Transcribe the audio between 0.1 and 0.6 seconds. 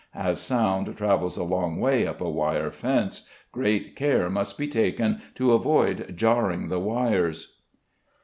As